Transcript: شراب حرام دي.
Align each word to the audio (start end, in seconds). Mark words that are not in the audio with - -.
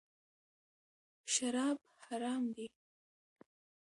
شراب 1.33 1.77
حرام 2.05 2.43
دي. 2.55 2.65